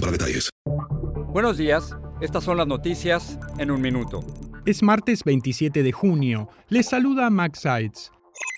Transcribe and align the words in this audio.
para 0.00 0.12
detalles. 0.12 0.50
Buenos 1.32 1.56
días, 1.58 1.94
estas 2.20 2.44
son 2.44 2.56
las 2.56 2.66
noticias 2.66 3.38
en 3.58 3.70
un 3.70 3.80
minuto. 3.80 4.20
Es 4.66 4.82
martes 4.82 5.24
27 5.24 5.82
de 5.82 5.92
junio. 5.92 6.48
Les 6.68 6.88
saluda 6.88 7.30
Max 7.30 7.60
Sides. 7.60 8.10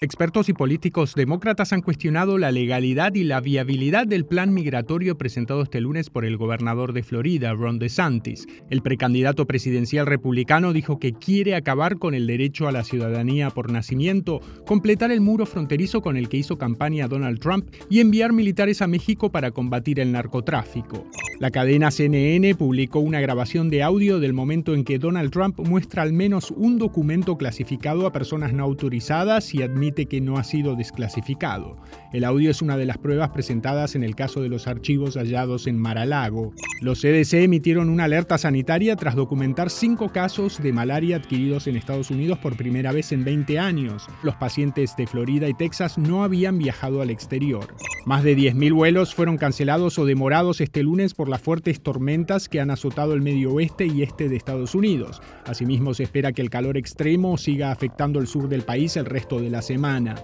Expertos 0.03 0.49
y 0.49 0.55
políticos 0.55 1.15
demócratas 1.15 1.75
han 1.75 1.83
cuestionado 1.83 2.39
la 2.39 2.51
legalidad 2.51 3.15
y 3.15 3.23
la 3.23 3.43
viabilidad 3.43 4.07
del 4.07 4.25
plan 4.25 4.55
migratorio 4.55 5.19
presentado 5.19 5.61
este 5.61 5.83
lunes 5.83 6.09
por 6.09 6.25
el 6.25 6.39
gobernador 6.39 6.95
de 6.95 7.03
Florida, 7.03 7.53
Ron 7.53 7.79
DeSantis. 7.79 8.47
El 8.71 8.81
precandidato 8.81 9.47
presidencial 9.47 10.07
republicano 10.07 10.73
dijo 10.73 10.99
que 10.99 11.13
quiere 11.13 11.55
acabar 11.55 11.99
con 11.99 12.15
el 12.15 12.27
derecho 12.27 12.67
a 12.67 12.73
la 12.73 12.83
ciudadanía 12.83 13.51
por 13.51 13.71
nacimiento, 13.71 14.41
completar 14.67 15.11
el 15.11 15.21
muro 15.21 15.45
fronterizo 15.45 16.01
con 16.01 16.17
el 16.17 16.31
que 16.31 16.39
hizo 16.39 16.57
campaña 16.57 17.07
Donald 17.07 17.39
Trump 17.39 17.69
y 17.91 18.01
enviar 18.01 18.33
militares 18.33 18.81
a 18.81 18.87
México 18.87 19.31
para 19.31 19.51
combatir 19.51 20.01
el 20.01 20.13
narcotráfico. 20.13 21.05
La 21.41 21.51
cadena 21.51 21.91
CNN 21.91 22.55
publicó 22.55 22.99
una 22.99 23.19
grabación 23.19 23.71
de 23.71 23.83
audio 23.83 24.21
del 24.21 24.35
momento 24.35 24.75
en 24.75 24.85
que 24.85 24.99
Donald 24.99 25.31
Trump 25.31 25.59
muestra 25.59 26.03
al 26.03 26.13
menos 26.13 26.51
un 26.51 26.77
documento 26.77 27.39
clasificado 27.39 28.07
a 28.07 28.13
personas 28.13 28.53
no 28.53 28.63
autorizadas 28.63 29.55
y 29.55 29.63
admite 29.63 30.05
que 30.05 30.21
no 30.21 30.37
ha 30.37 30.45
sido 30.45 30.77
desclasificado. 30.77 31.77
El 32.13 32.25
audio 32.25 32.51
es 32.51 32.61
una 32.61 32.77
de 32.77 32.85
las 32.85 32.99
pruebas 32.99 33.31
presentadas 33.31 33.95
en 33.95 34.05
el 34.05 34.17
caso 34.17 34.43
de 34.43 34.51
los 34.51 34.67
archivos 34.67 35.17
hallados 35.17 35.67
en 35.67 35.79
Mar-a-Lago. 35.79 36.53
Los 36.83 37.01
CDC 37.01 37.33
emitieron 37.45 37.89
una 37.89 38.05
alerta 38.05 38.37
sanitaria 38.37 38.95
tras 38.97 39.15
documentar 39.15 39.71
cinco 39.71 40.11
casos 40.11 40.63
de 40.63 40.75
malaria 40.75 41.17
adquiridos 41.17 41.67
en 41.67 41.77
Estados 41.77 42.11
Unidos 42.11 42.39
por 42.39 42.55
primera 42.55 42.93
vez 42.93 43.13
en 43.13 43.25
20 43.25 43.59
años. 43.59 44.09
Los 44.23 44.35
pacientes 44.35 44.95
de 44.95 45.07
Florida 45.07 45.49
y 45.49 45.55
Texas 45.55 45.97
no 45.97 46.23
habían 46.23 46.59
viajado 46.59 47.01
al 47.01 47.09
exterior. 47.09 47.75
Más 48.05 48.25
de 48.25 48.37
10.000 48.37 48.75
vuelos 48.75 49.15
fueron 49.15 49.39
cancelados 49.39 49.99
o 49.99 50.05
demorados 50.05 50.61
este 50.61 50.83
lunes 50.83 51.15
por 51.15 51.30
las 51.31 51.41
fuertes 51.41 51.81
tormentas 51.81 52.49
que 52.49 52.61
han 52.61 52.71
azotado 52.71 53.15
el 53.15 53.23
medio 53.23 53.53
oeste 53.53 53.87
y 53.87 54.03
este 54.03 54.29
de 54.29 54.37
Estados 54.37 54.75
Unidos. 54.75 55.23
Asimismo, 55.47 55.95
se 55.95 56.03
espera 56.03 56.33
que 56.33 56.43
el 56.43 56.51
calor 56.51 56.77
extremo 56.77 57.39
siga 57.39 57.73
afectando 57.73 58.19
el 58.19 58.27
sur 58.27 58.49
del 58.49 58.63
país 58.63 58.97
el 58.97 59.07
resto 59.07 59.41
de 59.41 59.51
la 59.51 59.63
semana. 59.63 60.17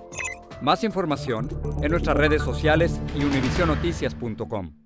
Más 0.60 0.84
información 0.84 1.48
en 1.82 1.90
nuestras 1.90 2.16
redes 2.16 2.42
sociales 2.42 3.00
y 3.18 3.24
univisionoticias.com. 3.24 4.85